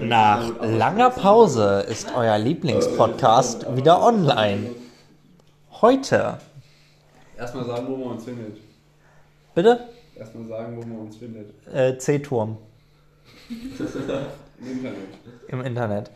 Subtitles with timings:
[0.00, 4.70] Nach langer Pause ist euer Lieblingspodcast wieder online.
[5.80, 6.38] Heute.
[7.36, 8.58] Erstmal sagen, wo man uns findet.
[9.54, 9.88] Bitte?
[10.14, 11.52] Erstmal sagen, wo man uns findet.
[11.72, 12.58] Äh, C-Turm
[13.48, 15.08] Im Internet.
[15.48, 16.10] im Internet.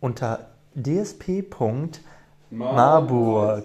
[0.00, 3.64] Unter dsp.marburg.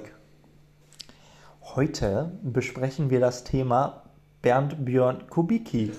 [1.75, 4.04] Heute besprechen wir das Thema
[4.41, 5.91] Bernd Björn Kubicki.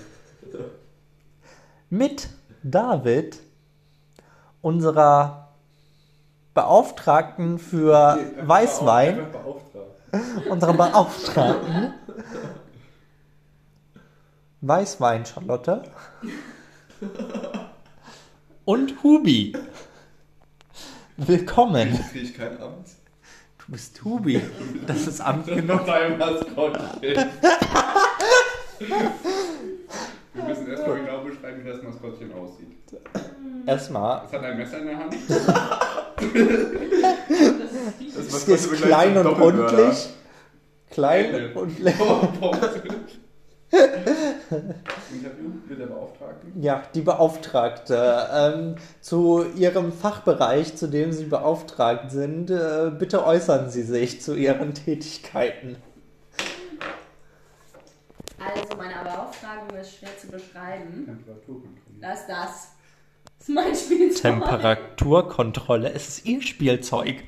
[1.89, 2.29] Mit
[2.71, 3.39] David,
[4.61, 5.53] unserer
[6.53, 10.01] Beauftragten für Weißwein, Einfach beauftragt.
[10.49, 11.93] unserer Beauftragten.
[14.61, 15.83] Weißwein, Charlotte.
[18.65, 19.55] Und Hubi.
[21.15, 21.97] Willkommen.
[22.13, 22.89] Ich kein Amt?
[23.59, 24.41] Du bist Hubi.
[24.85, 25.85] Das ist Amt genug.
[25.85, 26.91] Dein Maskottchen.
[30.33, 32.77] Wir müssen erstmal genau beschreiben, wie das Maskottchen aussieht.
[33.65, 34.25] Erstmal.
[34.25, 35.15] Es hat ein Messer in der Hand.
[38.17, 40.09] Es ist klein und rundlich.
[40.89, 41.95] Klein und rundlich.
[43.69, 46.61] Interview mit der Beauftragten.
[46.61, 48.27] Ja, die Beauftragte.
[48.33, 54.35] Ähm, zu Ihrem Fachbereich, zu dem Sie beauftragt sind, äh, bitte äußern Sie sich zu
[54.35, 55.75] Ihren Tätigkeiten.
[58.39, 58.77] Also,
[59.47, 61.05] meine Beauftragung ist schwer zu beschreiben.
[61.05, 61.99] Temperaturkontrolle.
[62.01, 62.71] Das ist das.
[63.37, 64.21] Das ist mein Spielzeug.
[64.21, 65.91] Temperaturkontrolle.
[65.93, 67.23] Es ist Ihr Spielzeug.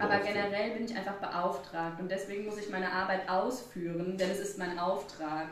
[0.00, 4.38] Aber generell bin ich einfach beauftragt und deswegen muss ich meine Arbeit ausführen, denn es
[4.38, 5.46] ist mein Auftrag.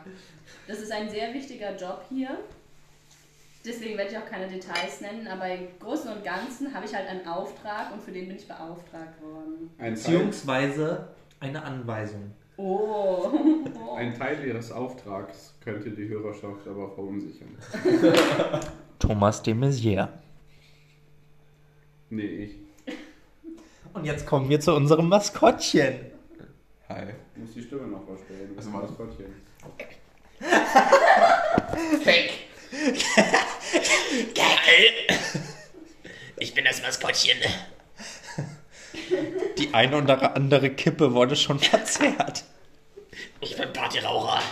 [0.68, 2.36] Das ist ein sehr wichtiger Job hier.
[3.64, 7.08] Deswegen werde ich auch keine Details nennen, aber im Großen und Ganzen habe ich halt
[7.08, 9.70] einen Auftrag und für den bin ich beauftragt worden.
[9.78, 11.08] Beziehungsweise
[11.40, 12.32] eine Anweisung.
[12.58, 13.30] Oh.
[13.96, 17.56] ein Teil ihres Auftrags könnte die Hörerschaft aber verunsichern.
[18.98, 20.08] Thomas de Maizière.
[22.08, 22.54] Nee, ich.
[23.92, 25.96] Und jetzt kommen wir zu unserem Maskottchen.
[26.88, 27.08] Hi.
[27.34, 28.52] Ich muss die Stimme noch verstellen.
[28.56, 29.26] Das Also mal- Maskottchen.
[36.38, 37.36] Ich bin das Maskottchen.
[39.58, 42.44] Die eine oder andere Kippe wurde schon verzehrt.
[43.40, 44.42] Ich bin Partyraucher.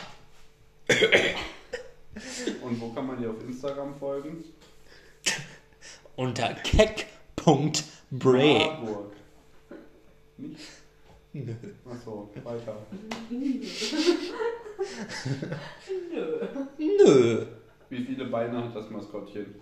[2.63, 4.45] Und wo kann man dir auf Instagram folgen?
[6.17, 8.59] Unter keck.bray.
[8.59, 9.13] Marburg.
[10.37, 10.61] Nicht?
[11.33, 11.55] Nö.
[11.91, 12.77] Achso, weiter.
[16.79, 17.47] Nö.
[17.89, 19.57] Wie viele Beine hat das Maskottchen?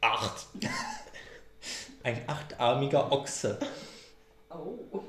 [0.00, 0.46] Acht.
[2.02, 3.58] Ein achtarmiger Ochse.
[4.50, 5.00] Oh.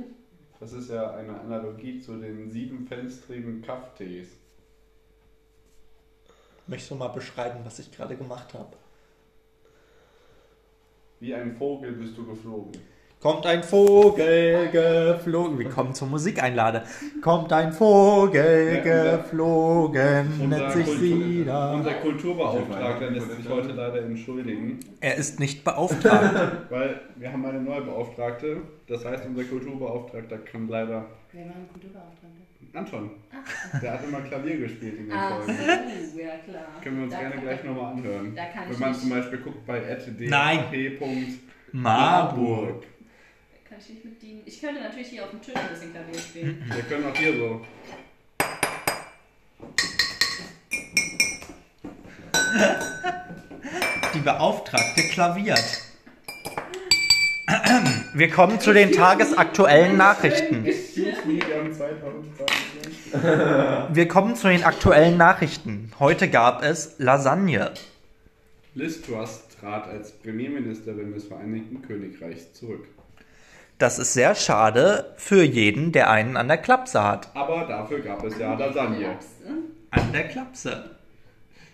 [0.60, 4.30] Das ist ja eine Analogie zu den siebenfenstrigen Kafftees.
[6.68, 8.76] Möchtest du mal beschreiben, was ich gerade gemacht habe?
[11.20, 12.80] Wie ein Vogel bist du geflogen.
[13.22, 15.60] Kommt ein Vogel geflogen.
[15.60, 16.84] Wir kommen zur Musikeinlade.
[17.22, 24.04] Kommt ein Vogel Ja, unser- geflogen, nennt sich Kultur- unser Kulturbeauftragter lässt sich heute leider
[24.04, 26.34] entschuldigen, Er ist nicht beauftragt.
[26.70, 28.62] weil wir haben eine neue Beauftragte.
[28.88, 32.30] Das heißt, unser Kulturbeauftragter kann leider Wer war ein Kulturbeauftragter?
[32.74, 33.10] Anton.
[33.82, 35.58] Der hat immer Klavier gespielt in den Ah, Folgen.
[36.14, 36.64] so, ja klar.
[36.82, 38.34] Können wir uns Da gerne gleich nochmal anhören.
[38.36, 39.82] Da kann Wenn man nicht- zum Beispiel guckt bei
[40.20, 40.60] Nein.
[40.72, 41.28] @d.marburg.
[41.74, 42.84] Marburg.
[43.70, 44.42] Kann ich nicht mit dienen.
[44.48, 46.72] Ich könnte natürlich hier auf dem Tisch ein bisschen Klavier spielen.
[46.74, 47.62] Wir können auch hier so.
[54.16, 55.84] Die Beauftragte klaviert.
[58.16, 60.66] Wir kommen zu den tagesaktuellen Nachrichten.
[60.66, 63.96] Excuse me, wir haben 2020.
[63.96, 65.92] Wir kommen zu den aktuellen Nachrichten.
[66.00, 67.72] Heute gab es Lasagne.
[68.74, 72.88] Liz Truss trat als Premierministerin des Vereinigten Königreichs zurück.
[73.80, 77.34] Das ist sehr schade für jeden, der einen an der Klapse hat.
[77.34, 79.18] Aber dafür gab es ja Lasagne.
[79.92, 80.98] An der Klapse.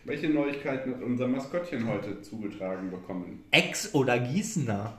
[0.03, 3.43] Welche Neuigkeiten hat unser Maskottchen heute zugetragen bekommen?
[3.49, 4.93] Ex oder Gießener?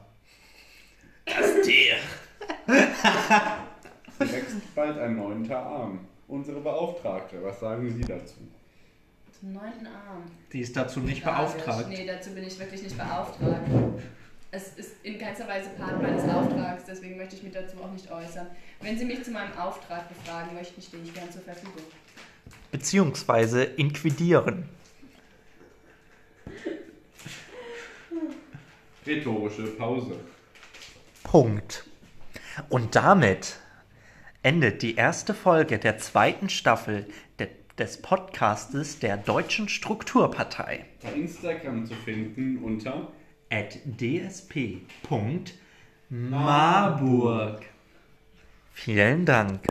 [1.27, 1.95] Das Tier.
[4.19, 6.01] Sie wächst bald ein neunter Arm.
[6.27, 8.35] Unsere Beauftragte, was sagen Sie dazu?
[9.39, 10.25] Zum neunten Arm.
[10.53, 11.87] Die ist dazu nicht beauftragt.
[11.89, 13.69] Nee, dazu bin ich wirklich nicht beauftragt.
[14.57, 18.11] Es ist in keinster Weise Part meines Auftrags, deswegen möchte ich mich dazu auch nicht
[18.11, 18.47] äußern.
[18.81, 21.83] Wenn Sie mich zu meinem Auftrag befragen möchten, stehe ich gern zur Verfügung.
[22.73, 24.67] Beziehungsweise inquidieren.
[29.07, 30.21] Rhetorische Pause.
[31.23, 31.85] Punkt.
[32.71, 33.59] Und damit
[34.43, 37.07] endet die erste Folge der zweiten Staffel
[37.39, 37.49] der
[37.79, 40.87] des Podcastes der Deutschen Strukturpartei.
[41.03, 43.13] Bei Instagram zu finden unter
[43.51, 44.87] at dsp.marburg.
[48.73, 49.67] Vielen Dank.